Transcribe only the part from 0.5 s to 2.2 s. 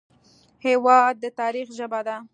هېواد د تاریخ ژبه ده.